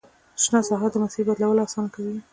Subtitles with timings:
[0.43, 2.17] شنه ساحه د مسیر بدلول اسانه کوي